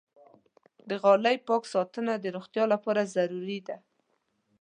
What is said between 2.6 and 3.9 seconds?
لپاره ضروري ده.